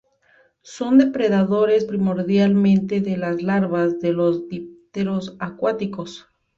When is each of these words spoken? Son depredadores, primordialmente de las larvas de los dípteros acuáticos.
Son 0.63 0.97
depredadores, 0.97 1.85
primordialmente 1.85 3.01
de 3.01 3.17
las 3.17 3.43
larvas 3.43 3.99
de 3.99 4.13
los 4.13 4.47
dípteros 4.49 5.35
acuáticos. 5.37 6.25